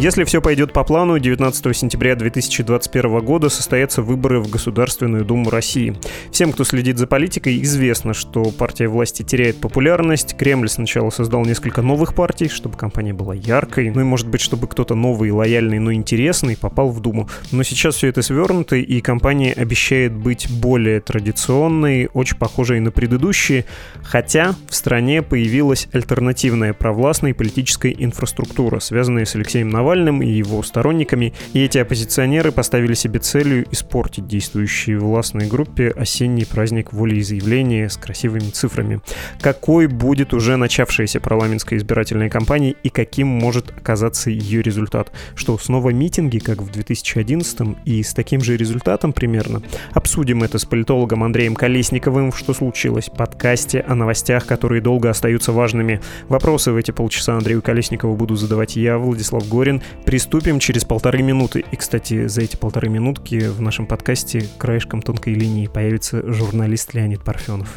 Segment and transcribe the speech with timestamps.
[0.00, 5.94] Если все пойдет по плану, 19 сентября 2021 года состоятся выборы в Государственную Думу России.
[6.32, 10.38] Всем, кто следит за политикой, известно, что партия власти теряет популярность.
[10.38, 14.68] Кремль сначала создал несколько новых партий, чтобы компания была яркой, ну и, может быть, чтобы
[14.68, 17.28] кто-то новый, лояльный, но интересный попал в Думу.
[17.52, 23.66] Но сейчас все это свернуто, и компания обещает быть более традиционной, очень похожей на предыдущие,
[24.02, 29.89] хотя в стране появилась альтернативная провластная политическая инфраструктура, связанная с Алексеем Навальным
[30.22, 36.92] и его сторонниками, и эти оппозиционеры поставили себе целью испортить действующей властной группе осенний праздник
[36.92, 39.00] волеизъявления с красивыми цифрами.
[39.40, 45.12] Какой будет уже начавшаяся парламентская избирательная кампания и каким может оказаться ее результат?
[45.34, 49.62] Что, снова митинги, как в 2011 и с таким же результатом примерно?
[49.92, 55.52] Обсудим это с политологом Андреем Колесниковым, что случилось в подкасте о новостях, которые долго остаются
[55.52, 56.00] важными.
[56.28, 59.79] Вопросы в эти полчаса Андрею Колесникову буду задавать я, Владислав Горин.
[60.04, 61.64] Приступим через полторы минуты.
[61.70, 67.22] И, кстати, за эти полторы минутки в нашем подкасте краешком тонкой линии появится журналист Леонид
[67.22, 67.76] Парфенов.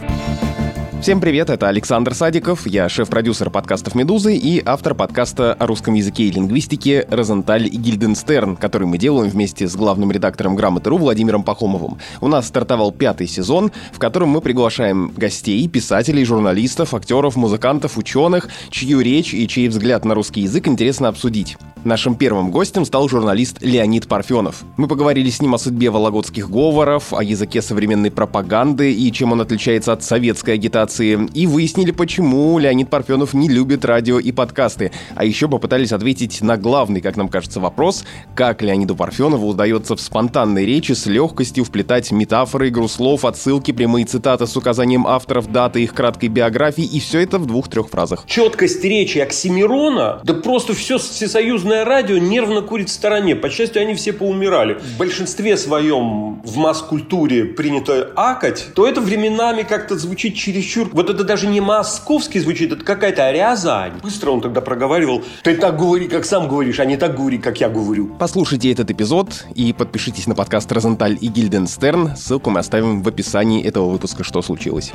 [1.04, 6.24] Всем привет, это Александр Садиков, я шеф-продюсер подкастов «Медузы» и автор подкаста о русском языке
[6.24, 11.98] и лингвистике «Розенталь и Гильденстерн», который мы делаем вместе с главным редактором «Грамоты.ру» Владимиром Пахомовым.
[12.22, 18.48] У нас стартовал пятый сезон, в котором мы приглашаем гостей, писателей, журналистов, актеров, музыкантов, ученых,
[18.70, 21.58] чью речь и чей взгляд на русский язык интересно обсудить.
[21.84, 24.64] Нашим первым гостем стал журналист Леонид Парфенов.
[24.78, 29.42] Мы поговорили с ним о судьбе вологодских говоров, о языке современной пропаганды и чем он
[29.42, 34.92] отличается от советской агитации, и выяснили, почему Леонид Парфенов не любит радио и подкасты.
[35.16, 38.04] А еще попытались ответить на главный, как нам кажется, вопрос,
[38.36, 44.06] как Леониду Парфенову удается в спонтанной речи с легкостью вплетать метафоры, игру слов, отсылки, прямые
[44.06, 48.24] цитаты с указанием авторов, даты их краткой биографии, и все это в двух-трех фразах.
[48.28, 53.36] Четкость речи Оксимирона, да просто все всесоюзное радио нервно курит в стороне.
[53.36, 54.76] По счастью, они все поумирали.
[54.76, 60.83] В большинстве своем в масс-культуре принято акать, то это временами как-то звучит чересчур.
[60.92, 63.94] Вот это даже не московский звучит, это какая-то Рязань.
[64.02, 65.24] Быстро он тогда проговаривал.
[65.44, 68.16] Ты так говори, как сам говоришь, а не так говори, как я говорю.
[68.20, 72.16] Послушайте этот эпизод и подпишитесь на подкаст Розенталь и Гильденстерн.
[72.16, 74.92] Ссылку мы оставим в описании этого выпуска «Что случилось?».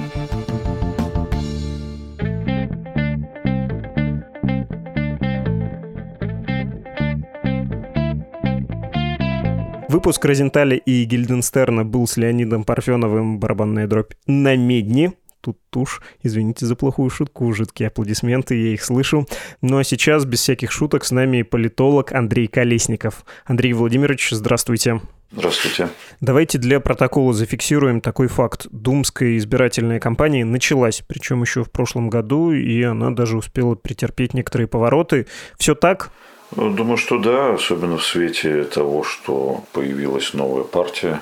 [9.88, 15.14] Выпуск Розенталя и Гильденстерна был с Леонидом Парфеновым «Барабанная дробь» на медне.
[15.40, 16.00] Тут тушь.
[16.22, 19.26] Извините за плохую шутку, жидкие аплодисменты, я их слышу.
[19.62, 23.24] Ну а сейчас, без всяких шуток, с нами политолог Андрей Колесников.
[23.44, 25.00] Андрей Владимирович, здравствуйте.
[25.30, 25.90] Здравствуйте.
[26.20, 28.66] Давайте для протокола зафиксируем такой факт.
[28.70, 34.68] Думская избирательная кампания началась, причем еще в прошлом году, и она даже успела претерпеть некоторые
[34.68, 35.26] повороты.
[35.58, 36.10] Все так?
[36.56, 41.20] Думаю, что да, особенно в свете того, что появилась новая партия,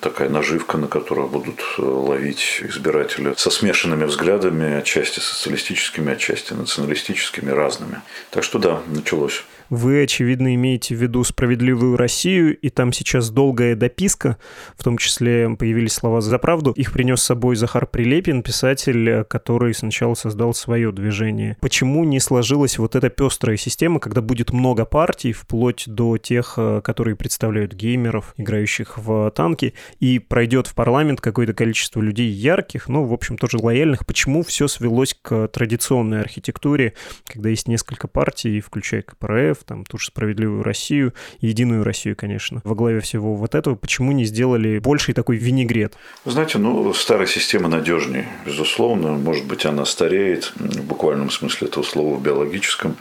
[0.00, 7.50] такая наживка, на которую будут э, ловить избиратели со смешанными взглядами, отчасти социалистическими, отчасти националистическими,
[7.50, 8.00] разными.
[8.30, 9.44] Так что да, началось.
[9.70, 14.38] Вы, очевидно, имеете в виду «Справедливую Россию», и там сейчас долгая дописка,
[14.76, 16.72] в том числе появились слова «За правду».
[16.72, 21.56] Их принес с собой Захар Прилепин, писатель, который сначала создал свое движение.
[21.60, 26.80] Почему не сложилась вот эта пестрая система, когда будет много партий, вплоть до тех, э,
[26.82, 33.04] которые представляют геймеров, играющих в танки, и пройдет в парламент какое-то количество людей ярких, ну,
[33.04, 34.06] в общем, тоже лояльных.
[34.06, 36.94] Почему все свелось к традиционной архитектуре,
[37.26, 42.60] когда есть несколько партий, включая КПРФ, КПРФ, там ту же «Справедливую Россию», «Единую Россию», конечно.
[42.64, 45.94] Во главе всего вот этого почему не сделали больший такой винегрет?
[46.24, 49.12] Знаете, ну, старая система надежнее, безусловно.
[49.12, 52.96] Может быть, она стареет в буквальном смысле этого слова в биологическом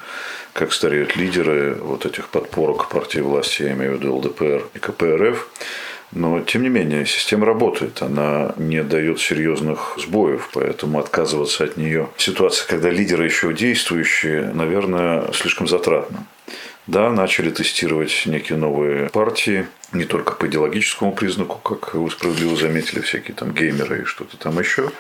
[0.54, 5.48] как стареют лидеры вот этих подпорок партии власти, я имею в виду ЛДПР и КПРФ.
[6.14, 12.08] Но, тем не менее, система работает, она не дает серьезных сбоев, поэтому отказываться от нее.
[12.18, 16.26] Ситуация, когда лидеры еще действующие, наверное, слишком затратно.
[16.88, 23.00] Да, начали тестировать некие новые партии, не только по идеологическому признаку, как вы справедливо заметили,
[23.00, 24.92] всякие там геймеры и что-то там еще,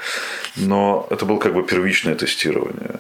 [0.55, 2.99] но это было как бы первичное тестирование.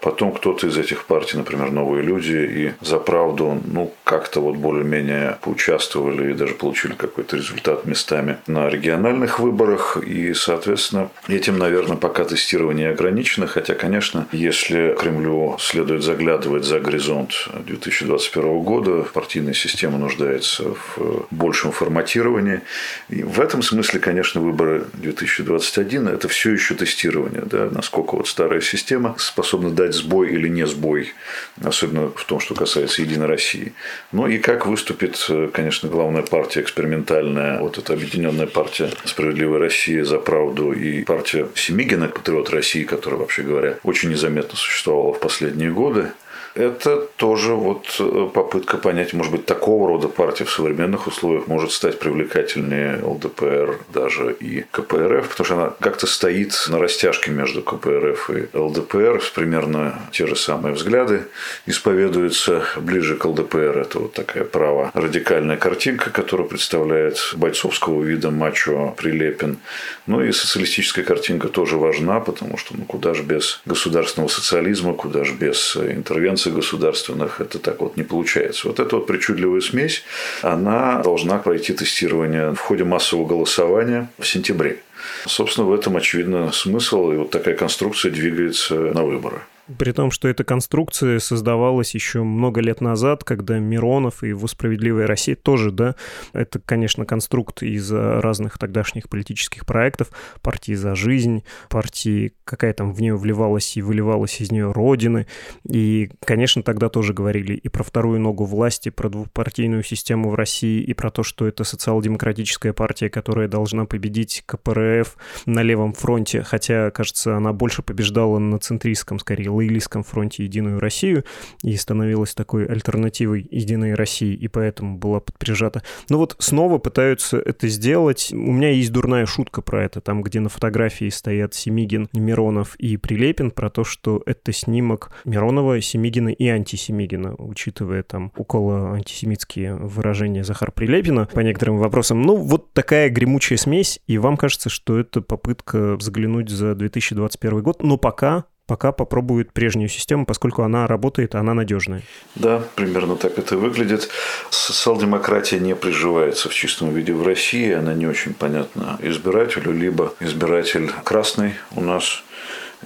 [0.00, 5.38] Потом кто-то из этих партий, например, «Новые люди» и «За правду», ну, как-то вот более-менее
[5.42, 9.96] поучаствовали и даже получили какой-то результат местами на региональных выборах.
[9.96, 13.46] И, соответственно, этим, наверное, пока тестирование ограничено.
[13.46, 21.72] Хотя, конечно, если Кремлю следует заглядывать за горизонт 2021 года, партийная система нуждается в большем
[21.72, 22.60] форматировании.
[23.08, 28.60] И в этом смысле, конечно, выборы 2021– это все еще тестирование, да, насколько вот старая
[28.60, 31.14] система способна дать сбой или не сбой,
[31.62, 33.72] особенно в том, что касается «Единой России».
[34.12, 35.18] Ну и как выступит,
[35.52, 42.08] конечно, главная партия экспериментальная, вот эта объединенная партия «Справедливая Россия за правду» и партия Семигина,
[42.08, 46.12] патриот России, которая, вообще говоря, очень незаметно существовала в последние годы
[46.56, 51.70] это тоже вот э, попытка понять, может быть, такого рода партия в современных условиях может
[51.70, 58.30] стать привлекательнее ЛДПР даже и КПРФ, потому что она как-то стоит на растяжке между КПРФ
[58.30, 61.24] и ЛДПР, примерно те же самые взгляды
[61.66, 63.78] исповедуются ближе к ЛДПР.
[63.78, 69.58] Это вот такая право радикальная картинка, которая представляет бойцовского вида мачо Прилепин.
[70.06, 75.24] Ну и социалистическая картинка тоже важна, потому что ну, куда же без государственного социализма, куда
[75.24, 78.68] же без интервенции границы государственных, это так вот не получается.
[78.68, 80.02] Вот эта вот причудливая смесь,
[80.42, 84.78] она должна пройти тестирование в ходе массового голосования в сентябре.
[85.26, 89.40] Собственно, в этом очевидно смысл, и вот такая конструкция двигается на выборы.
[89.78, 95.08] При том, что эта конструкция создавалась еще много лет назад, когда Миронов и его «Справедливая
[95.08, 95.96] Россия» тоже, да,
[96.32, 100.10] это, конечно, конструкт из разных тогдашних политических проектов,
[100.40, 105.26] партии «За жизнь», партии, какая там в нее вливалась и выливалась из нее Родины.
[105.68, 110.80] И, конечно, тогда тоже говорили и про вторую ногу власти, про двухпартийную систему в России,
[110.80, 115.16] и про то, что это социал-демократическая партия, которая должна победить КПРФ
[115.46, 121.24] на левом фронте, хотя, кажется, она больше побеждала на центристском, скорее, лоялистском фронте «Единую Россию»
[121.62, 125.82] и становилась такой альтернативой «Единой России», и поэтому была подприжата.
[126.08, 128.30] Но вот снова пытаются это сделать.
[128.32, 132.96] У меня есть дурная шутка про это, там, где на фотографии стоят Семигин, Миронов и
[132.96, 140.44] Прилепин, про то, что это снимок Миронова, Семигина и антисемигина, учитывая там около антисемитские выражения
[140.44, 142.22] Захар Прилепина по некоторым вопросам.
[142.22, 147.82] Ну, вот такая гремучая смесь, и вам кажется, что это попытка взглянуть за 2021 год,
[147.82, 152.02] но пока пока попробуют прежнюю систему, поскольку она работает, она надежная.
[152.34, 154.08] Да, примерно так это выглядит.
[154.50, 160.90] Социал-демократия не приживается в чистом виде в России, она не очень понятна избирателю, либо избиратель
[161.04, 162.22] красный у нас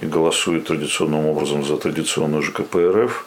[0.01, 3.25] и голосует традиционным образом за традиционную же КПРФ,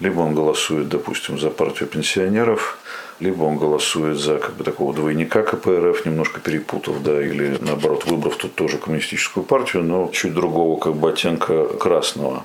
[0.00, 2.78] либо он голосует, допустим, за партию пенсионеров,
[3.20, 8.36] либо он голосует за как бы такого двойника КПРФ, немножко перепутав, да, или наоборот, выбрав
[8.36, 12.44] тут тоже коммунистическую партию, но чуть другого как бы оттенка красного.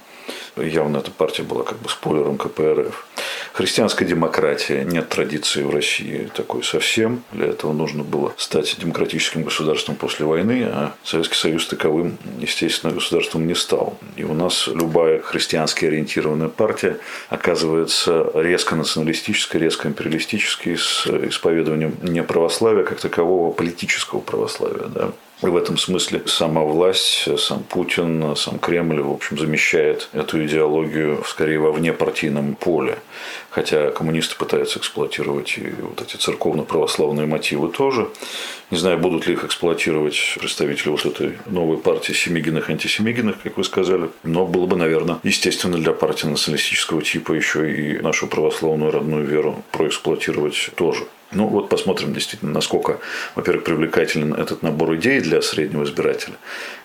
[0.58, 3.06] Явно эта партия была как бы спойлером КПРФ.
[3.54, 4.84] Христианская демократия.
[4.84, 7.24] Нет традиции в России такой совсем.
[7.32, 13.48] Для этого нужно было стать демократическим государством после войны, а Советский Союз таковым, естественно, государством
[13.48, 13.98] не стал.
[14.16, 16.98] И у нас любая христиански ориентированная партия
[17.30, 24.88] оказывается резко националистической, резко империалистической, с исповедованием не православия как такового, политического православия.
[24.88, 25.12] Да?
[25.42, 31.24] И в этом смысле сама власть, сам Путин, сам Кремль, в общем, замещает эту идеологию
[31.26, 33.00] скорее во внепартийном поле.
[33.50, 38.10] Хотя коммунисты пытаются эксплуатировать и вот эти церковно-православные мотивы тоже.
[38.70, 43.64] Не знаю, будут ли их эксплуатировать представители вот этой новой партии семигиных антисемигиных, как вы
[43.64, 44.10] сказали.
[44.24, 49.64] Но было бы, наверное, естественно для партии националистического типа еще и нашу православную родную веру
[49.72, 51.06] проэксплуатировать тоже.
[51.34, 53.00] Ну вот посмотрим действительно, насколько,
[53.36, 56.36] во-первых, привлекателен этот набор идей для среднего избирателя,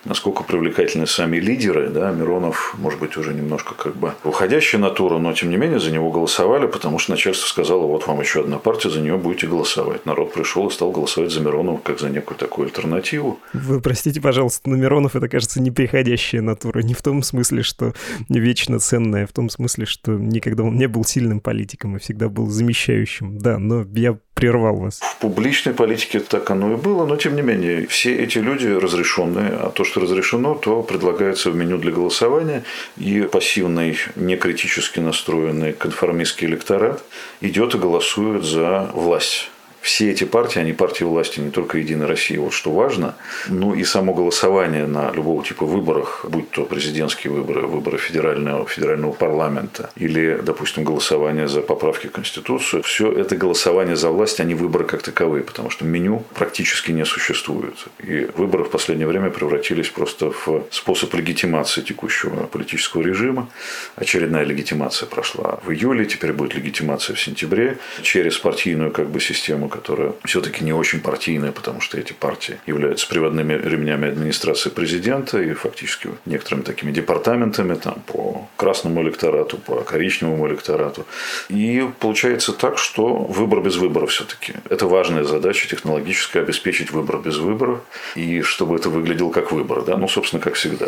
[0.05, 1.88] насколько привлекательны сами лидеры.
[1.88, 5.91] Да, Миронов, может быть, уже немножко как бы уходящая натура, но тем не менее за
[5.91, 10.07] него голосовали, потому что начальство сказало, вот вам еще одна партия, за нее будете голосовать.
[10.07, 13.41] Народ пришел и стал голосовать за Миронова как за некую такую альтернативу.
[13.53, 16.81] Вы простите, пожалуйста, но Миронов это, кажется, неприходящая натура.
[16.81, 17.95] Не в том смысле, что
[18.29, 22.29] вечно ценная, а в том смысле, что никогда он не был сильным политиком и всегда
[22.29, 23.38] был замещающим.
[23.38, 25.00] Да, но я прервал вас.
[25.00, 29.49] В публичной политике так оно и было, но тем не менее, все эти люди разрешенные,
[29.49, 32.62] а то, что разрешено, то предлагается в меню для голосования,
[32.99, 37.02] и пассивный, некритически настроенный конформистский электорат
[37.40, 39.50] идет и голосует за власть
[39.87, 43.14] все эти партии, они партии власти, не только Единой России, вот что важно.
[43.49, 49.12] Ну и само голосование на любого типа выборах, будь то президентские выборы, выборы федерального, федерального
[49.12, 54.57] парламента или, допустим, голосование за поправки в Конституцию, все это голосование за власть, а не
[54.57, 57.76] выборы как таковые, потому что меню практически не существует.
[58.00, 63.49] И выборы в последнее время превратились просто в способ легитимации текущего политического режима.
[63.95, 69.69] Очередная легитимация прошла в июле, теперь будет легитимация в сентябре через партийную как бы систему,
[69.76, 75.52] которая все-таки не очень партийная, потому что эти партии являются приводными ремнями администрации президента и
[75.52, 81.04] фактически некоторыми такими департаментами там, по красному электорату, по коричневому электорату.
[81.49, 84.54] И получается так, что выбор без выбора все-таки.
[84.71, 87.80] Это важная задача технологическая, обеспечить выбор без выбора,
[88.14, 89.83] и чтобы это выглядело как выбор.
[89.83, 89.97] Да?
[89.97, 90.87] Ну, собственно, как всегда.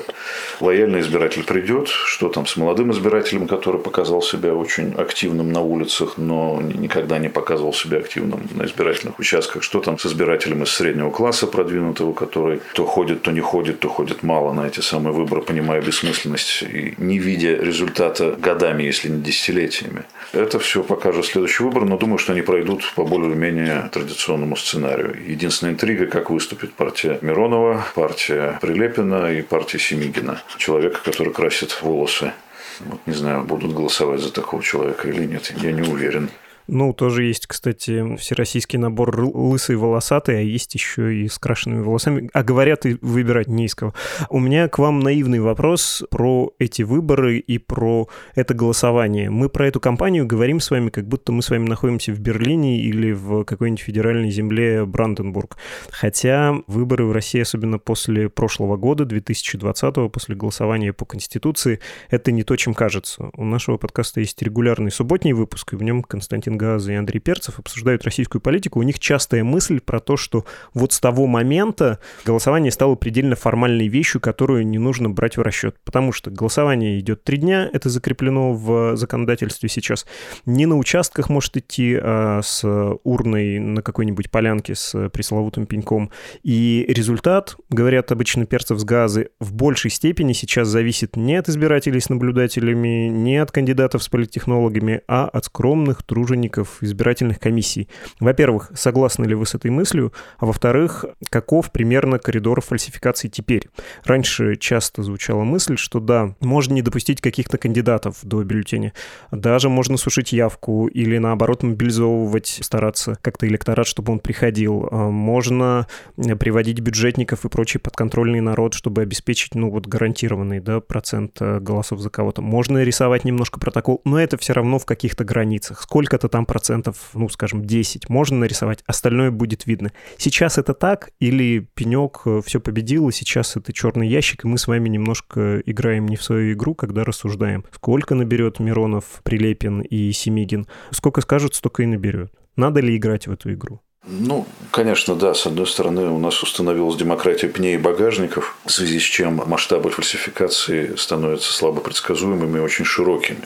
[0.61, 6.15] Лояльный избиратель придет, что там с молодым избирателем, который показал себя очень активным на улицах,
[6.17, 11.11] но никогда не показывал себя активным на избирательных участках, что там с избирателем из среднего
[11.11, 15.43] класса продвинутого, который то ходит, то не ходит, то ходит мало на эти самые выборы,
[15.43, 20.05] понимая бессмысленность и не видя результата годами, если не десятилетиями.
[20.33, 25.17] Это все покажет следующий выбор, но думаю, что они пройдут по более-менее традиционному сценарию.
[25.27, 30.41] Единственная интрига, как выступит партия Миронова, партия Прилепина и партия Семигина.
[30.59, 32.33] Человека, который красит волосы.
[32.81, 36.31] Вот не знаю, будут голосовать за такого человека или нет, я не уверен.
[36.69, 42.29] Ну, тоже есть, кстати, всероссийский набор лысый волосатый, а есть еще и с крашенными волосами.
[42.35, 43.95] А говорят, и выбирать не из кого.
[44.29, 49.31] У меня к вам наивный вопрос про эти выборы и про это голосование.
[49.31, 52.83] Мы про эту кампанию говорим с вами, как будто мы с вами находимся в Берлине
[52.83, 55.57] или в какой-нибудь федеральной земле Бранденбург.
[55.91, 62.43] Хотя выборы в России, особенно после прошлого года, 2020, после голосования по Конституции, это не
[62.43, 63.31] то, чем кажется.
[63.35, 67.59] У нашего подкаста есть регулярный субботний выпуск, и в нем Константин Газа и Андрей Перцев
[67.59, 72.71] обсуждают российскую политику, у них частая мысль про то, что вот с того момента голосование
[72.71, 75.77] стало предельно формальной вещью, которую не нужно брать в расчет.
[75.85, 80.05] Потому что голосование идет три дня, это закреплено в законодательстве сейчас.
[80.45, 82.65] Не на участках может идти, а с
[83.05, 86.11] урной на какой-нибудь полянке с пресловутым пеньком.
[86.43, 92.01] И результат, говорят обычно перцев с газы, в большей степени сейчас зависит не от избирателей
[92.01, 97.89] с наблюдателями, не от кандидатов с политтехнологами, а от скромных тружеников сотрудников избирательных комиссий.
[98.21, 100.13] Во-первых, согласны ли вы с этой мыслью?
[100.39, 103.69] А во-вторых, каков примерно коридор фальсификаций теперь?
[104.05, 108.93] Раньше часто звучала мысль, что да, можно не допустить каких-то кандидатов до бюллетеня.
[109.31, 114.89] Даже можно сушить явку или наоборот мобилизовывать, стараться как-то электорат, чтобы он приходил.
[114.91, 115.87] А можно
[116.17, 122.01] приводить бюджетников и прочий подконтрольный народ, чтобы обеспечить, ну вот, гарантированный, да, процент э, голосов
[122.01, 122.43] за кого-то.
[122.43, 125.83] Можно рисовать немножко протокол, но это все равно в каких-то границах.
[125.83, 129.91] Сколько-то там там процентов, ну, скажем, 10 можно нарисовать, остальное будет видно.
[130.19, 134.57] Сейчас это так или пенек э, все победил, и сейчас это черный ящик, и мы
[134.57, 137.65] с вами немножко играем не в свою игру, когда рассуждаем.
[137.73, 140.69] Сколько наберет Миронов, Прилепин и Семигин?
[140.93, 142.33] Сколько скажут, столько и наберет.
[142.55, 143.81] Надо ли играть в эту игру?
[144.11, 145.35] Ну, конечно, да.
[145.35, 149.91] С одной стороны, у нас установилась демократия пней и багажников, в связи с чем масштабы
[149.91, 153.41] фальсификации становятся слабо предсказуемыми и очень широкими.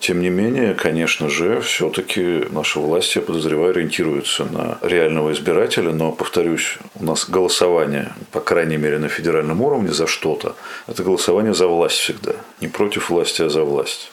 [0.00, 6.10] Тем не менее, конечно же, все-таки наши власти, я подозреваю, ориентируются на реального избирателя, но,
[6.10, 10.56] повторюсь, у нас голосование, по крайней мере, на федеральном уровне за что-то,
[10.88, 12.34] это голосование за власть всегда.
[12.60, 14.10] Не против власти, а за власть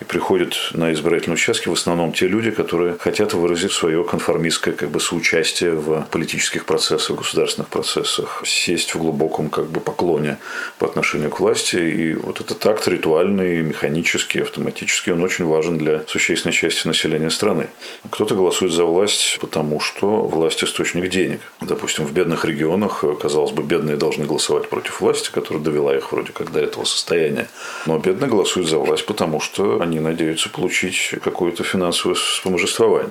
[0.00, 4.90] и приходят на избирательные участки в основном те люди, которые хотят выразить свое конформистское как
[4.90, 10.38] бы соучастие в политических процессах, государственных процессах, сесть в глубоком как бы поклоне
[10.78, 11.76] по отношению к власти.
[11.76, 17.68] И вот этот акт ритуальный, механический, автоматический, он очень важен для существенной части населения страны.
[18.10, 21.40] Кто-то голосует за власть, потому что власть– источник денег.
[21.60, 26.32] Допустим, в бедных регионах, казалось бы, бедные должны голосовать против власти, которая довела их вроде
[26.32, 27.48] как до этого состояния.
[27.86, 33.10] Но бедные голосуют за власть, потому что они надеются получить какое-то финансовое вспоможествование.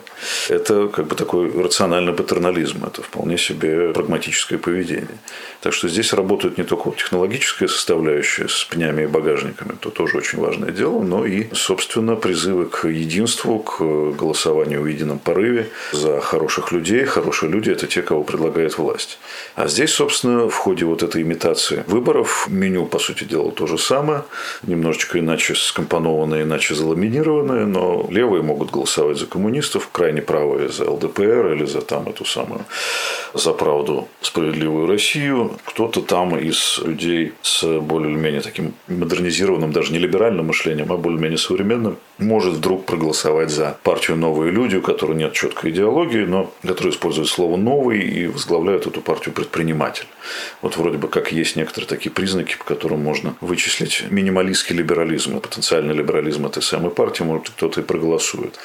[0.49, 5.17] Это как бы такой рациональный патернализм, это вполне себе прагматическое поведение.
[5.61, 10.39] Так что здесь работает не только технологическая составляющая с пнями и багажниками, это тоже очень
[10.39, 13.79] важное дело, но и, собственно, призывы к единству, к
[14.15, 17.05] голосованию в едином порыве за хороших людей.
[17.05, 19.19] Хорошие люди– это те, кого предлагает власть.
[19.55, 23.77] А здесь, собственно, в ходе вот этой имитации выборов меню, по сути дела, то же
[23.77, 24.23] самое,
[24.63, 30.89] немножечко иначе скомпонованное, иначе иначе заламинированные, но левые могут голосовать за коммунистов, крайне правые за
[30.89, 32.65] ЛДПР или за там эту самую
[33.33, 35.51] за правду справедливую Россию.
[35.65, 41.97] Кто-то там из людей с более-менее таким модернизированным, даже не либеральным мышлением, а более-менее современным,
[42.17, 47.27] может вдруг проголосовать за партию «Новые люди», у которой нет четкой идеологии, но которая использует
[47.27, 50.07] слово «новый» и возглавляет эту партию предприниматель.
[50.61, 55.41] Вот вроде бы как есть некоторые такие признаки, по которым можно вычислить минималистский либерализм и
[55.41, 58.57] потенциальный либерализм этой самой партии, может кто-то и проголосует.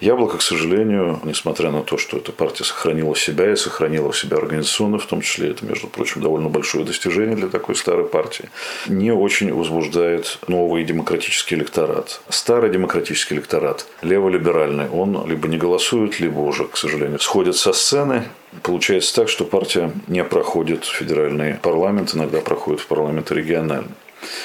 [0.00, 4.98] Яблоко, к сожалению, несмотря на то, что эта партия сохранила себя и сохранила себя организационно,
[4.98, 8.48] в том числе это, между прочим, довольно большое достижение для такой старой партии,
[8.86, 12.20] не очень возбуждает новый демократический электорат.
[12.28, 18.24] Старый демократический электорат, леволиберальный, он либо не голосует, либо уже, к сожалению, сходит со сцены.
[18.62, 23.90] Получается так, что партия не проходит в федеральный парламент, иногда проходит в парламент региональный.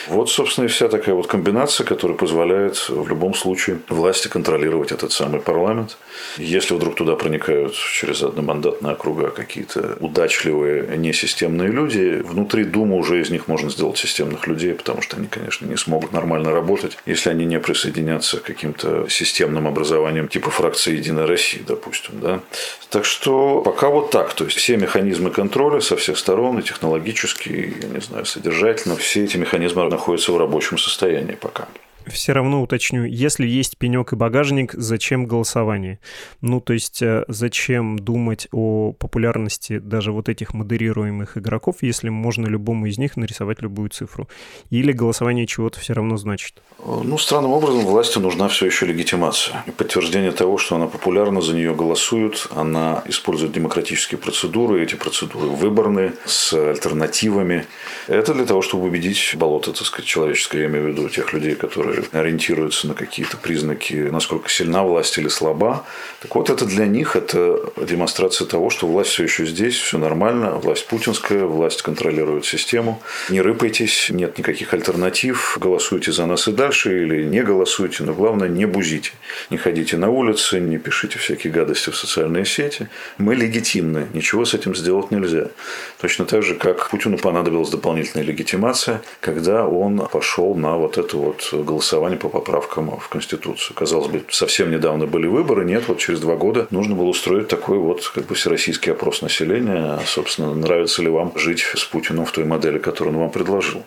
[0.08, 5.12] Вот, собственно, и вся такая вот комбинация, которая позволяет в любом случае власти контролировать этот
[5.12, 5.98] самый парламент.
[6.38, 13.30] Если вдруг туда проникают через одномандатные округа какие-то удачливые, несистемные люди, внутри Думы уже из
[13.30, 17.46] них можно сделать системных людей, потому что они, конечно, не смогут нормально работать, если они
[17.46, 22.20] не присоединятся к каким-то системным образованиям типа фракции «Единая Россия», допустим.
[22.20, 22.42] Да?
[22.90, 24.34] Так что пока вот так.
[24.34, 29.24] То есть все механизмы контроля со всех сторон, и технологические, я не знаю, содержательно, все
[29.24, 29.60] эти механизмы
[29.90, 31.68] находятся в рабочем состоянии пока
[32.10, 36.00] все равно уточню, если есть пенек и багажник, зачем голосование?
[36.42, 42.48] Ну, то есть, э, зачем думать о популярности даже вот этих модерируемых игроков, если можно
[42.48, 44.28] любому из них нарисовать любую цифру?
[44.70, 46.62] Или голосование чего-то все равно значит?
[46.86, 49.64] Ну, странным образом власти нужна все еще легитимация.
[49.68, 55.48] И подтверждение того, что она популярна, за нее голосуют, она использует демократические процедуры, эти процедуры
[55.48, 57.66] выборные, с альтернативами.
[58.08, 61.56] Это для того, чтобы убедить болото, так сказать, человеческое, я имею в виду тех людей,
[61.56, 65.86] которые ориентируются на какие-то признаки, насколько сильна власть или слаба.
[66.22, 70.56] Так вот, это для них это демонстрация того, что власть все еще здесь, все нормально,
[70.56, 73.02] власть путинская, власть контролирует систему.
[73.30, 78.48] Не рыпайтесь, нет никаких альтернатив, голосуйте за нас и дальше или не голосуйте, но главное
[78.48, 79.12] не бузите.
[79.50, 82.90] Не ходите на улицы, не пишите всякие гадости в социальные сети.
[83.18, 85.48] Мы легитимны, ничего с этим сделать нельзя.
[86.02, 91.50] Точно так же, как Путину понадобилась дополнительная легитимация, когда он пошел на вот это вот
[91.52, 93.76] голосование голосование по поправкам в Конституцию.
[93.76, 97.80] Казалось бы, совсем недавно были выборы, нет, вот через два года нужно было устроить такой
[97.80, 102.46] вот как бы всероссийский опрос населения, собственно, нравится ли вам жить с Путиным в той
[102.46, 103.82] модели, которую он вам предложил.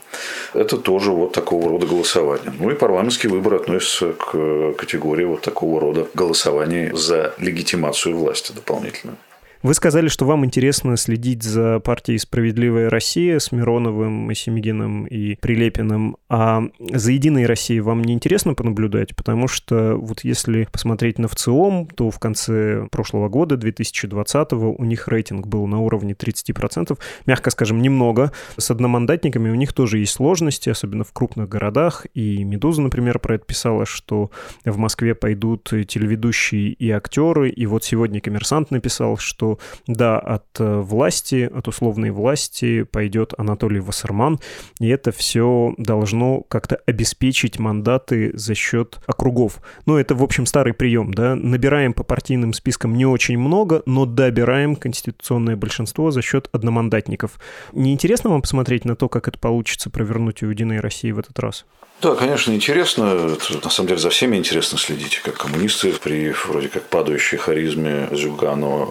[0.54, 2.52] Это тоже вот такого рода голосование.
[2.58, 9.16] Ну и парламентские выборы относятся к категории вот такого рода голосований за легитимацию власти дополнительную.
[9.62, 16.16] Вы сказали, что вам интересно следить за партией «Справедливая Россия» с Мироновым, Семигиным и Прилепиным,
[16.28, 19.14] а за «Единой Россией» вам не интересно понаблюдать?
[19.14, 25.06] Потому что вот если посмотреть на ВЦИОМ, то в конце прошлого года, 2020 у них
[25.06, 28.32] рейтинг был на уровне 30%, мягко скажем, немного.
[28.56, 33.36] С одномандатниками у них тоже есть сложности, особенно в крупных городах, и «Медуза», например, про
[33.36, 34.32] это писала, что
[34.64, 39.51] в Москве пойдут телеведущие и актеры, и вот сегодня «Коммерсант» написал, что
[39.86, 44.38] да, от э, власти, от условной власти пойдет Анатолий Вассерман,
[44.80, 49.60] и это все должно как-то обеспечить мандаты за счет округов.
[49.86, 54.06] Ну, это, в общем, старый прием, да, набираем по партийным спискам не очень много, но
[54.06, 57.38] добираем конституционное большинство за счет одномандатников.
[57.72, 61.38] Не интересно вам посмотреть на то, как это получится провернуть у «Единой России» в этот
[61.38, 61.64] раз?
[62.02, 63.36] Да, конечно, интересно.
[63.62, 68.84] На самом деле за всеми интересно следить, как коммунисты при вроде как падающей харизме Зюганова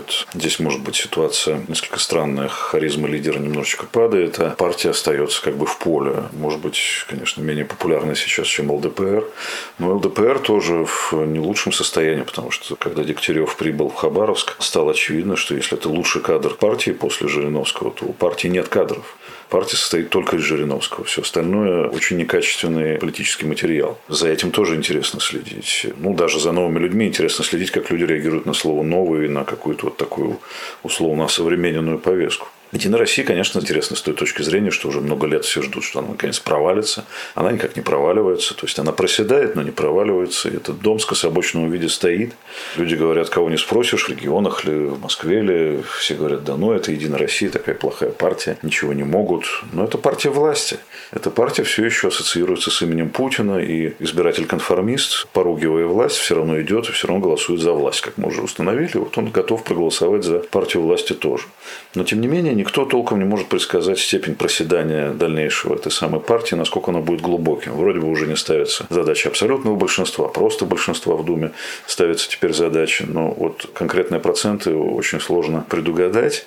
[0.00, 0.26] выступят.
[0.34, 2.48] Здесь может быть ситуация несколько странная.
[2.48, 6.24] Харизма лидера немножечко падает, а партия остается как бы в поле.
[6.32, 9.24] Может быть, конечно, менее популярной сейчас, чем ЛДПР.
[9.78, 14.92] Но ЛДПР тоже в не лучшем состоянии, потому что когда Дегтярев прибыл в Хабаровск, стало
[14.92, 19.16] очевидно, что если это лучший кадр партии после Жириновского, то у партии нет кадров.
[19.50, 21.04] Партия состоит только из Жириновского.
[21.04, 23.98] Все остальное очень некачественный политический материал.
[24.08, 25.86] За этим тоже интересно следить.
[25.96, 29.86] Ну, даже за новыми людьми интересно следить, как люди реагируют на слово «новый», на какую-то
[29.86, 30.38] вот такую
[30.84, 32.46] условно современную повестку.
[32.72, 35.98] Единая Россия, конечно, интересна с той точки зрения, что уже много лет все ждут, что
[35.98, 37.04] она наконец провалится.
[37.34, 38.54] Она никак не проваливается.
[38.54, 40.48] То есть она проседает, но не проваливается.
[40.48, 42.32] И этот дом с кособочного виде стоит.
[42.76, 45.82] Люди говорят, кого не спросишь, в регионах ли, в Москве ли.
[45.98, 49.46] Все говорят, да ну, это Единая Россия, такая плохая партия, ничего не могут.
[49.72, 50.78] Но это партия власти.
[51.10, 53.58] Эта партия все еще ассоциируется с именем Путина.
[53.58, 58.28] И избиратель-конформист, поругивая власть, все равно идет и все равно голосует за власть, как мы
[58.28, 58.92] уже установили.
[58.94, 61.46] Вот он готов проголосовать за партию власти тоже.
[61.96, 66.54] Но, тем не менее, никто толком не может предсказать степень проседания дальнейшего этой самой партии,
[66.54, 67.72] насколько она будет глубоким.
[67.72, 71.52] Вроде бы уже не ставится задача абсолютного большинства, просто большинства в Думе
[71.86, 76.46] ставится теперь задача, но вот конкретные проценты очень сложно предугадать.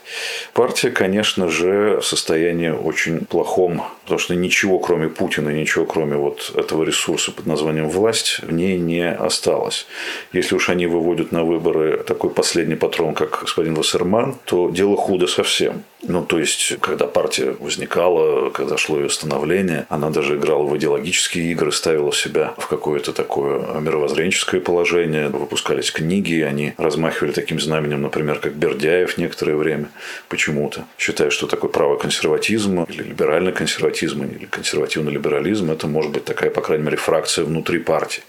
[0.54, 6.54] Партия, конечно же, в состоянии очень плохом, потому что ничего кроме Путина, ничего кроме вот
[6.56, 9.88] этого ресурса под названием власть в ней не осталось.
[10.32, 15.26] Если уж они выводят на выборы такой последний патрон, как господин Вассерман, то дело худо
[15.26, 15.84] совсем.
[16.06, 21.52] Ну, то есть, когда партия возникала, когда шло ее становление, она даже играла в идеологические
[21.52, 25.30] игры, ставила себя в какое-то такое мировоззренческое положение.
[25.30, 29.89] Выпускались книги, они размахивали таким знаменем, например, как Бердяев некоторое время
[30.28, 30.86] почему-то.
[30.98, 36.50] Считая, что такое право консерватизма или либеральный консерватизм или консервативный либерализм, это может быть такая,
[36.50, 38.24] по крайней мере, фракция внутри партии.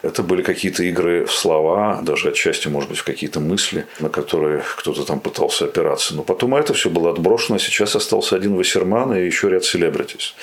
[0.00, 4.62] Это были какие-то игры в слова, даже отчасти, может быть, в какие-то мысли, на которые
[4.78, 6.14] кто-то там пытался опираться.
[6.14, 7.58] Но потом это все было отброшено.
[7.58, 10.34] Сейчас остался один Вассерман и еще ряд селебритис.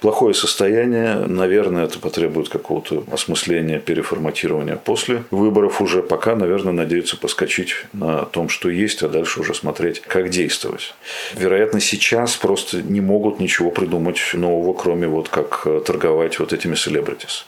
[0.00, 1.16] Плохое состояние.
[1.26, 6.02] Наверное, это потребует какого-то осмысления, переформатирования после выборов уже.
[6.02, 10.94] Пока, наверное, надеются поскочить на том, что есть, а дальше уже смотреть, как действовать.
[11.34, 17.46] Вероятно, сейчас просто не могут ничего придумать нового, кроме вот как торговать вот этими селебритис.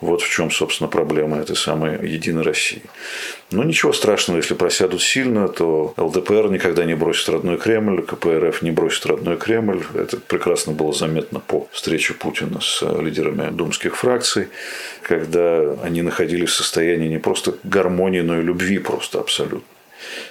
[0.00, 2.82] Вот в чем, собственно, проблема этой самой Единой России.
[3.50, 8.70] Но ничего страшного, если просядут сильно, то ЛДПР никогда не бросит родной Кремль, КПРФ не
[8.70, 9.82] бросит родной Кремль.
[9.94, 14.48] Это прекрасно было заметно по встрече Путина с лидерами думских фракций,
[15.02, 19.73] когда они находились в состоянии не просто гармонии, но и любви просто абсолютно.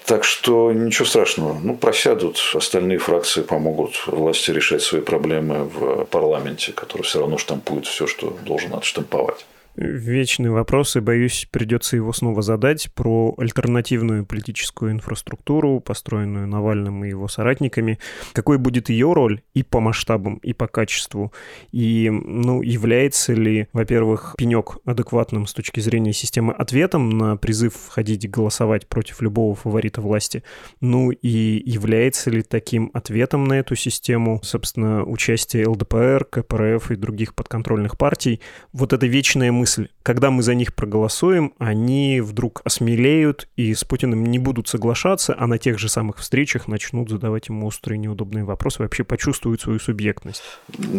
[0.05, 1.57] Так что ничего страшного.
[1.61, 7.85] Ну, просядут, остальные фракции помогут власти решать свои проблемы в парламенте, который все равно штампует
[7.85, 9.45] все, что должен отштамповать.
[9.75, 17.09] Вечный вопрос, и, боюсь, придется его снова задать, про альтернативную политическую инфраструктуру, построенную Навальным и
[17.09, 17.97] его соратниками.
[18.33, 21.33] Какой будет ее роль и по масштабам, и по качеству?
[21.71, 28.29] И, ну, является ли, во-первых, пенек адекватным с точки зрения системы ответом на призыв входить
[28.29, 30.43] голосовать против любого фаворита власти?
[30.81, 37.33] Ну, и является ли таким ответом на эту систему, собственно, участие ЛДПР, КПРФ и других
[37.33, 38.39] подконтрольных партий?
[38.71, 44.25] Вот эта вечная мысль когда мы за них проголосуем, они вдруг осмелеют и с Путиным
[44.25, 48.83] не будут соглашаться, а на тех же самых встречах начнут задавать ему острые неудобные вопросы,
[48.83, 50.43] вообще почувствуют свою субъектность.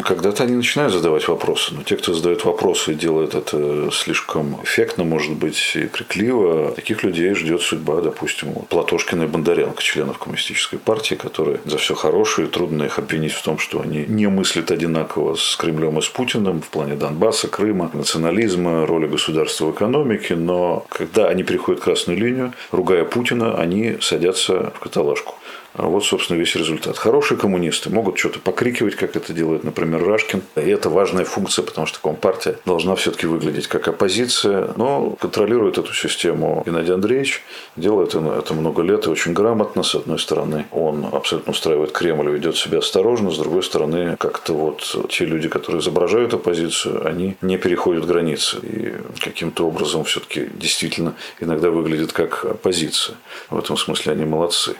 [0.03, 5.03] Когда-то они начинают задавать вопросы, но те, кто задает вопросы и делает это слишком эффектно,
[5.03, 11.13] может быть, и крикливо, таких людей ждет судьба, допустим, Платошкина и Бондаренко, членов коммунистической партии,
[11.13, 15.55] которые за все хорошее, трудно их обвинить в том, что они не мыслят одинаково с
[15.57, 20.85] Кремлем и с Путиным в плане Донбасса, Крыма, национализма, национализма, роли государства в экономике, но
[20.89, 25.35] когда они переходят красную линию, ругая Путина, они садятся в каталажку.
[25.77, 26.97] А вот, собственно, весь результат.
[26.97, 30.41] Хорошие коммунисты могут что-то покрикивать, как это делает, например, Рашкин.
[30.55, 35.93] И это важная функция, потому что Компартия должна все-таки выглядеть как оппозиция, но контролирует эту
[35.93, 37.43] систему Геннадий Андреевич.
[37.75, 39.83] Делает это много лет и очень грамотно.
[39.83, 43.31] С одной стороны, он абсолютно устраивает Кремль, ведет себя осторожно.
[43.31, 48.59] С другой стороны, как-то вот те люди, которые изображают оппозицию, они не переходят границы.
[48.63, 53.17] И каким-то образом все-таки действительно иногда выглядят как оппозиция.
[53.49, 54.75] В этом смысле они молодцы.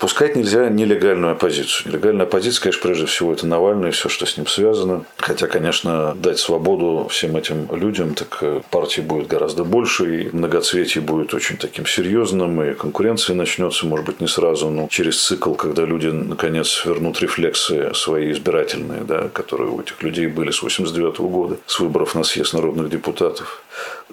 [0.00, 1.88] Пускать нельзя нелегальную оппозицию.
[1.88, 5.04] Нелегальная оппозиция, конечно, прежде всего, это Навальный и все, что с ним связано.
[5.16, 11.02] Хотя, конечно, дать свободу всем этим людям, так э, партии будет гораздо больше, и многоцветие
[11.02, 15.84] будет очень таким серьезным, и конкуренция начнется, может быть, не сразу, но через цикл, когда
[15.84, 21.56] люди, наконец, вернут рефлексы свои избирательные, да, которые у этих людей были с 89 года,
[21.66, 23.62] с выборов на съезд народных депутатов.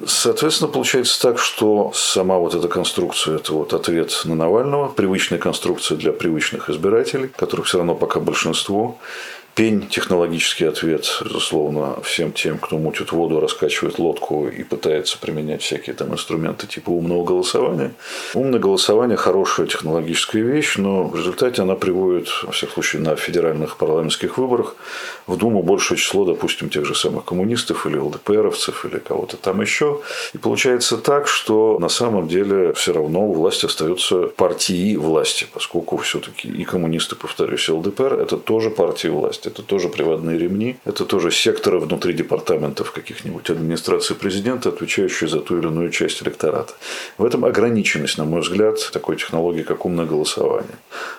[0.06, 5.98] Соответственно, получается так, что сама вот эта конструкция, это вот ответ на Навального, привычная конструкция
[5.98, 8.98] для привычных избирателей, которых все равно пока большинство,
[9.56, 15.96] Пень– технологический ответ, безусловно, всем тем, кто мутит воду, раскачивает лодку и пытается применять всякие
[15.96, 17.94] там инструменты типа умного голосования.
[18.34, 23.78] Умное голосование– хорошая технологическая вещь, но в результате она приводит, во всяком случае, на федеральных
[23.78, 24.76] парламентских выборах
[25.26, 30.02] в Думу большее число, допустим, тех же самых коммунистов или ЛДПРовцев или кого-то там еще.
[30.34, 35.96] И получается так, что на самом деле все равно у власти остаются партии власти, поскольку
[35.96, 40.78] все-таки и коммунисты, повторюсь, и ЛДПР– это тоже партии власти есть это тоже приводные ремни,
[40.86, 46.74] это тоже секторы внутри департаментов каких-нибудь администрации президента, отвечающие за ту или иную часть электората.
[47.18, 50.76] В этом ограниченность, на мой взгляд, такой технологии, как умное голосование.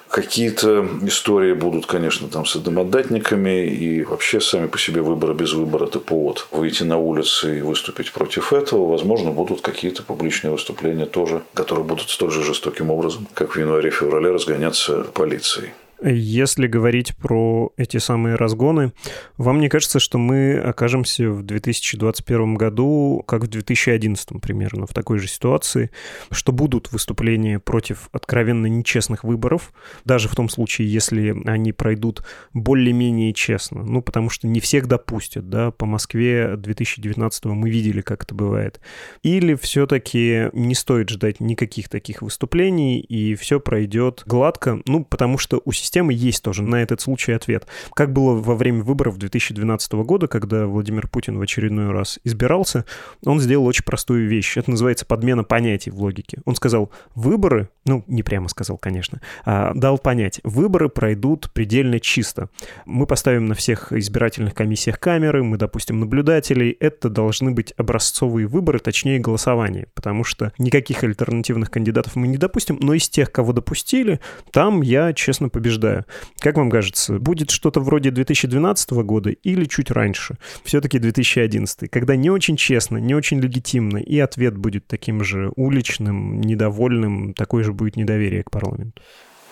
[0.09, 5.85] Какие-то истории будут, конечно, там с домодатниками, и вообще сами по себе выборы без выбора–
[5.87, 8.87] это повод выйти на улицы и выступить против этого.
[8.91, 14.31] Возможно, будут какие-то публичные выступления тоже, которые будут столь же жестоким образом, как в январе-феврале
[14.31, 15.71] разгоняться полицией.
[16.03, 18.93] Если говорить про эти самые разгоны,
[19.39, 25.19] вам не кажется, что мы окажемся в 2021 году, как в 2011 примерно, в такой
[25.19, 25.91] же ситуации,
[26.31, 29.73] что будут выступления против откровенно нечестных выборов,
[30.05, 35.49] даже в том случае, если они пройдут более-менее честно, ну, потому что не всех допустят,
[35.49, 38.81] да, по Москве 2019 мы видели, как это бывает.
[39.23, 45.63] Или все-таки не стоит ждать никаких таких выступлений, и все пройдет гладко, ну, потому что
[45.65, 47.67] у системы есть тоже на этот случай ответ.
[47.95, 52.85] Как было во время выборов 2012 года, когда Владимир Путин в очередной раз избирался,
[53.25, 54.57] он сделал очень простую вещь.
[54.57, 56.41] Это называется подмена понятий в логике.
[56.45, 62.49] Он сказал, выборы, ну, не прямо сказал, конечно, а дал понять, выборы пройдут предельно чисто.
[62.85, 66.77] Мы поставим на всех избирательных комиссиях камеры, мы допустим наблюдателей.
[66.81, 72.79] Это должны быть образцовые выборы, точнее голосование, потому что никаких альтернативных кандидатов мы не допустим,
[72.81, 74.21] но из тех, кого допустили,
[74.51, 76.05] там я, честно, побеждаю убеждаю.
[76.39, 80.37] Как вам кажется, будет что-то вроде 2012 года или чуть раньше?
[80.65, 86.41] Все-таки 2011, когда не очень честно, не очень легитимно, и ответ будет таким же уличным,
[86.41, 89.03] недовольным, такое же будет недоверие к парламенту.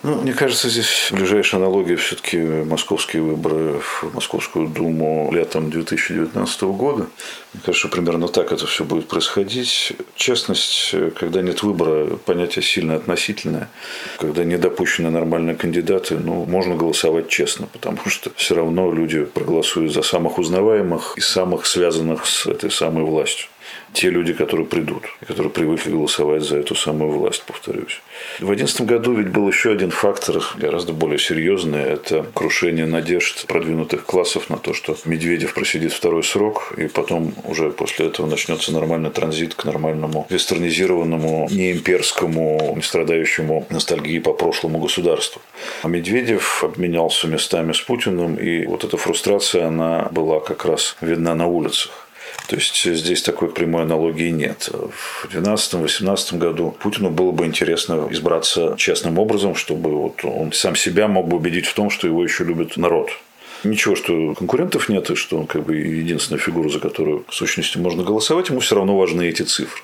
[0.05, 7.07] Ну, мне кажется, здесь ближайшая аналогия все-таки московские выборы в Московскую Думу летом 2019 года.
[7.55, 9.95] Мне кажется, примерно так это все будет происходить.
[10.14, 13.71] Честность, когда нет выбора, понятие сильно относительное.
[14.19, 19.95] Когда не допущены нормальные кандидаты, ну, можно голосовать честно, потому что все равно люди проголосуют
[19.95, 23.49] за самых узнаваемых и самых связанных с этой самой властью
[23.94, 28.02] те люди, которые придут, которые привыкли голосовать за эту самую власть, повторюсь.
[28.40, 34.04] В 2011 году ведь был еще один фактор, гораздо более серьезный, это крушение надежд продвинутых
[34.04, 39.11] классов на то, что Медведев просидит второй срок, и потом уже после этого начнется нормальный
[39.11, 45.40] транзит к нормальному вестернизированному, не имперскому, не страдающему ностальгии по прошлому государству.
[45.83, 51.37] А Медведев обменялся местами с Путиным, и вот эта фрустрация, она была как раз видна
[51.37, 52.04] на улицах.
[52.49, 54.68] То есть здесь такой прямой аналогии нет.
[54.70, 61.09] В 2012-2018 году Путину было бы интересно избраться честным образом, чтобы вот он сам себя
[61.09, 63.11] мог бы убедить в том, что его еще любит народ.
[63.64, 67.79] Ничего, что конкурентов нет, и что он как бы единственная фигура, за которую в сущности
[67.79, 69.81] можно голосовать, ему все равно важны эти цифры.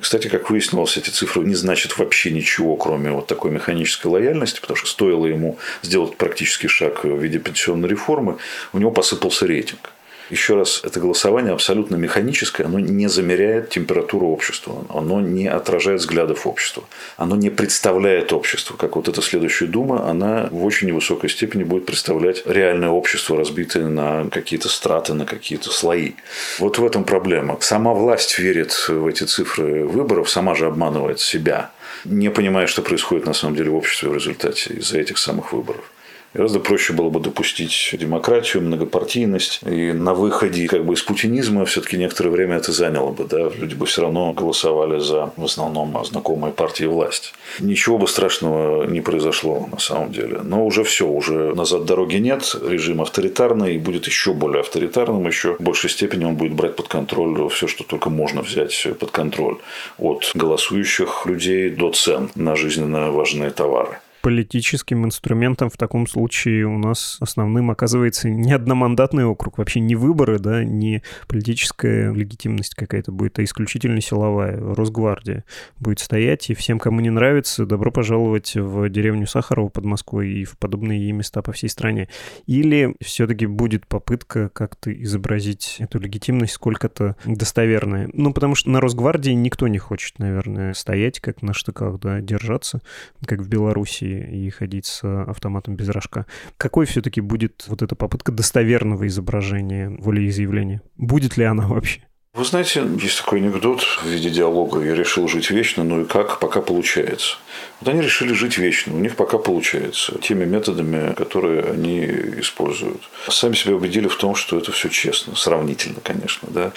[0.00, 4.78] Кстати, как выяснилось, эти цифры не значат вообще ничего, кроме вот такой механической лояльности, потому
[4.78, 8.38] что стоило ему сделать практический шаг в виде пенсионной реформы,
[8.72, 9.92] у него посыпался рейтинг.
[10.30, 16.46] Еще раз, это голосование абсолютно механическое, оно не замеряет температуру общества, оно не отражает взглядов
[16.46, 16.84] общества,
[17.16, 18.76] оно не представляет общество.
[18.76, 23.88] Как вот эта следующая дума, она в очень невысокой степени будет представлять реальное общество, разбитое
[23.88, 26.12] на какие-то страты, на какие-то слои.
[26.58, 27.58] Вот в этом проблема.
[27.60, 31.72] Сама власть верит в эти цифры выборов, сама же обманывает себя,
[32.04, 35.84] не понимая, что происходит на самом деле в обществе в результате из-за этих самых выборов.
[36.32, 39.60] Гораздо проще было бы допустить демократию, многопартийность.
[39.66, 43.24] И на выходе как бы из путинизма все-таки некоторое время это заняло бы.
[43.24, 43.50] Да?
[43.58, 47.32] Люди бы все равно голосовали за в основном знакомые партии власти.
[47.58, 50.40] Ничего бы страшного не произошло на самом деле.
[50.44, 52.54] Но уже все, уже назад дороги нет.
[52.62, 55.26] Режим авторитарный и будет еще более авторитарным.
[55.26, 59.10] Еще в большей степени он будет брать под контроль все, что только можно взять под
[59.10, 59.56] контроль.
[59.98, 66.78] От голосующих людей до цен на жизненно важные товары политическим инструментом в таком случае у
[66.78, 73.38] нас основным оказывается не одномандатный округ, вообще не выборы, да, не политическая легитимность какая-то будет,
[73.38, 74.58] а исключительно силовая.
[74.74, 75.44] Росгвардия
[75.78, 80.44] будет стоять, и всем, кому не нравится, добро пожаловать в деревню Сахарова под Москвой и
[80.44, 82.08] в подобные ей места по всей стране.
[82.46, 88.10] Или все-таки будет попытка как-то изобразить эту легитимность сколько-то достоверная.
[88.12, 92.80] Ну, потому что на Росгвардии никто не хочет, наверное, стоять как на штыках, да, держаться,
[93.24, 96.26] как в Беларуси и ходить с автоматом без рожка.
[96.56, 100.82] Какой все-таки будет вот эта попытка достоверного изображения волеизъявления?
[100.96, 102.02] Будет ли она вообще?
[102.32, 106.38] Вы знаете, есть такой анекдот в виде диалога «Я решил жить вечно, ну и как?
[106.38, 107.38] Пока получается».
[107.80, 112.04] Вот они решили жить вечно, у них пока получается, теми методами, которые они
[112.38, 113.00] используют.
[113.28, 116.46] Сами себя убедили в том, что это все честно, сравнительно, конечно.
[116.50, 116.72] Да?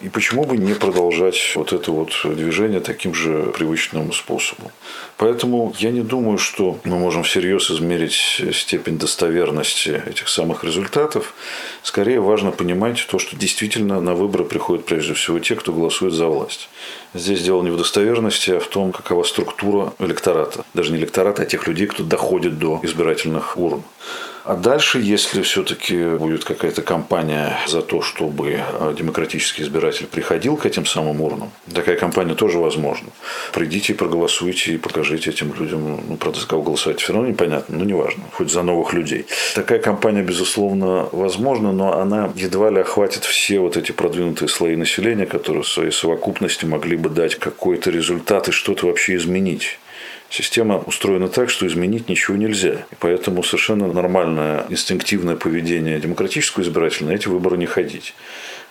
[0.00, 4.70] И почему бы не продолжать вот это вот движение таким же привычным способом?
[5.16, 11.34] Поэтому я не думаю, что мы можем всерьез измерить степень достоверности этих самых результатов.
[11.82, 16.28] Скорее важно понимать то, что действительно на выборы приходят прежде всего те, кто голосует за
[16.28, 16.68] власть.
[17.14, 20.64] Здесь дело не в достоверности, а в том, какова структура электората.
[20.72, 23.82] Даже не электората, а тех людей, кто доходит до избирательных урн.
[24.44, 30.66] А дальше, если все-таки будет какая-то кампания за то, чтобы э, демократический избиратель приходил к
[30.66, 33.08] этим самым урнам, такая кампания тоже возможна.
[33.54, 37.84] Придите, проголосуйте и покажите этим людям, ну, правда, за кого голосовать все равно непонятно, но
[37.86, 39.24] неважно, хоть за новых людей.
[39.54, 45.24] Такая кампания, безусловно, возможна, но она едва ли охватит все вот эти продвинутые слои населения,
[45.24, 49.78] которые в своей совокупности могли бы дать какой-то результат и что-то вообще изменить.
[50.36, 52.86] Система устроена так, что изменить ничего нельзя.
[52.90, 58.14] И поэтому совершенно нормальное инстинктивное поведение демократического избирателя на эти выборы не ходить.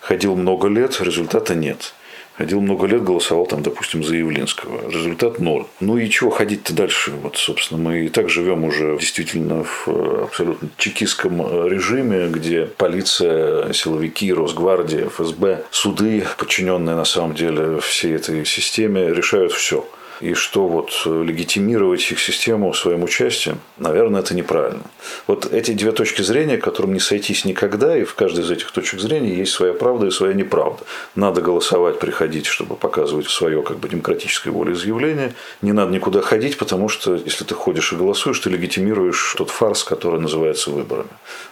[0.00, 1.94] Ходил много лет, результата нет.
[2.36, 4.90] Ходил много лет, голосовал там, допустим, за Явлинского.
[4.90, 5.64] Результат ноль.
[5.80, 7.12] Ну и чего ходить-то дальше?
[7.12, 12.66] Вот, собственно, мы и так живем уже действительно в э, абсолютно чекистском э, режиме, где
[12.66, 19.88] полиция, силовики, Росгвардия, ФСБ, суды, подчиненные на самом деле всей этой системе, решают все.
[20.24, 24.82] И что вот легитимировать их систему своим участием, наверное, это неправильно.
[25.26, 29.00] Вот эти две точки зрения, которым не сойтись никогда, и в каждой из этих точек
[29.00, 30.82] зрения есть своя правда и своя неправда.
[31.14, 35.34] Надо голосовать, приходить, чтобы показывать свое как бы демократическое волеизъявление.
[35.60, 39.84] Не надо никуда ходить, потому что если ты ходишь и голосуешь, ты легитимируешь тот фарс,
[39.84, 41.10] который называется выборами.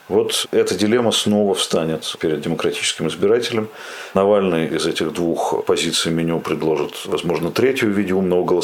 [0.08, 3.68] Вот эта дилемма снова встанет перед демократическим избирателем.
[4.14, 8.62] Навальный из этих двух позиций меню предложит, возможно, третью в виде умного голосования.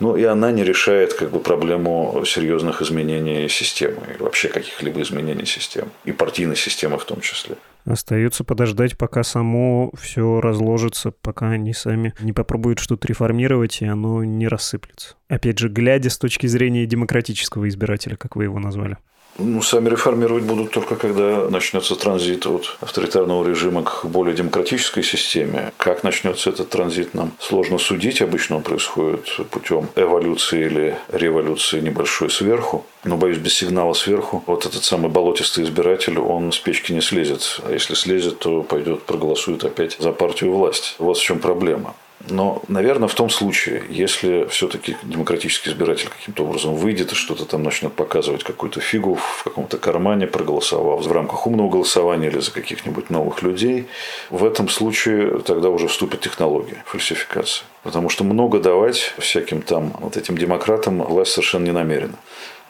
[0.00, 5.44] Ну и она не решает как бы, проблему серьезных изменений системы, или вообще каких-либо изменений
[5.44, 7.56] системы, и партийной системы в том числе.
[7.84, 14.24] Остается подождать, пока само все разложится, пока они сами не попробуют что-то реформировать, и оно
[14.24, 15.16] не рассыплется.
[15.28, 18.96] Опять же, глядя с точки зрения демократического избирателя, как вы его назвали.
[19.42, 25.72] Ну, сами реформировать будут только когда начнется транзит от авторитарного режима к более демократической системе.
[25.78, 28.20] Как начнется этот транзит, нам сложно судить.
[28.20, 32.84] Обычно он происходит путем эволюции или революции небольшой сверху.
[33.04, 37.60] Но, боюсь, без сигнала сверху вот этот самый болотистый избиратель, он с печки не слезет.
[37.64, 40.96] А если слезет, то пойдет, проголосует опять за партию власть.
[40.98, 41.94] Вот в чем проблема.
[42.28, 47.62] Но, наверное, в том случае, если все-таки демократический избиратель каким-то образом выйдет и что-то там
[47.62, 53.08] начнет показывать какую-то фигу в каком-то кармане, проголосовав в рамках умного голосования или за каких-нибудь
[53.08, 53.88] новых людей,
[54.28, 57.64] в этом случае тогда уже вступит технология фальсификации.
[57.82, 62.16] Потому что много давать всяким там вот этим демократам власть совершенно не намерена.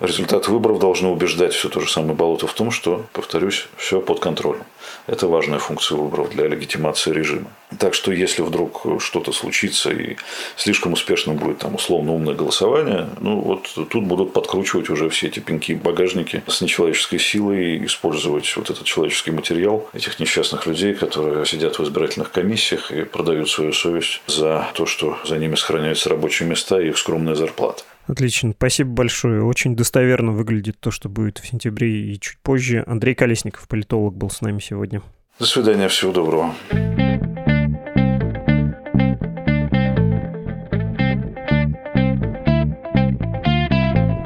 [0.01, 4.19] Результаты выборов должны убеждать все то же самое болото в том, что, повторюсь, все под
[4.19, 4.65] контролем.
[5.07, 7.51] Это важная функция выборов для легитимации режима.
[7.79, 10.17] Так что если вдруг что-то случится и
[10.57, 15.41] слишком успешным будет там условно умное голосование, ну вот тут будут подкручивать уже все эти
[15.41, 21.79] пенки багажники с нечеловеческой силой использовать вот этот человеческий материал этих несчастных людей, которые сидят
[21.79, 26.81] в избирательных комиссиях и продают свою совесть за то, что за ними сохраняются рабочие места
[26.81, 27.83] и их скромная зарплата.
[28.11, 29.45] Отлично, спасибо большое.
[29.45, 32.83] Очень достоверно выглядит то, что будет в сентябре и чуть позже.
[32.89, 35.01] Андрей Колесников, политолог, был с нами сегодня.
[35.39, 36.53] До свидания, всего доброго.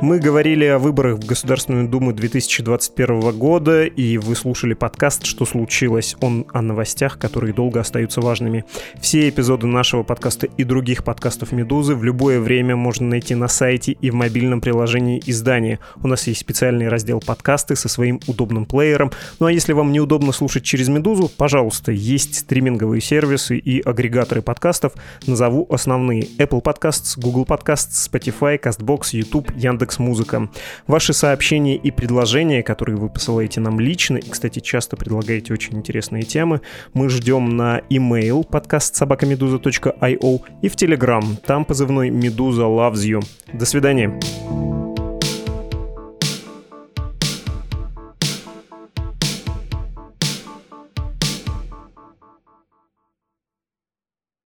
[0.05, 6.15] Мы говорили о выборах в Государственную Думу 2021 года, и вы слушали подкаст «Что случилось?».
[6.21, 8.67] Он о новостях, которые долго остаются важными.
[9.01, 13.93] Все эпизоды нашего подкаста и других подкастов «Медузы» в любое время можно найти на сайте
[13.93, 15.79] и в мобильном приложении издания.
[16.03, 19.11] У нас есть специальный раздел «Подкасты» со своим удобным плеером.
[19.41, 24.93] Ну а если вам неудобно слушать через «Медузу», пожалуйста, есть стриминговые сервисы и агрегаторы подкастов.
[25.27, 26.25] Назову основные.
[26.37, 30.49] Apple Podcasts, Google Podcasts, Spotify, CastBox, YouTube, Яндекс Музыка.
[30.87, 36.23] Ваши сообщения и предложения, которые вы посылаете нам лично, и, кстати, часто предлагаете очень интересные
[36.23, 36.61] темы,
[36.93, 41.25] мы ждем на email подкаст собакамедуза.io и в Telegram.
[41.47, 43.25] Там позывной Медуза loves you.
[43.53, 44.74] До свидания.